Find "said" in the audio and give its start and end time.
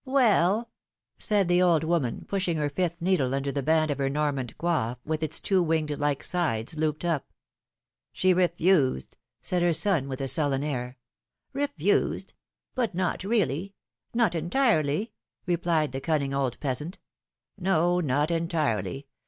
1.21-1.47, 9.43-9.61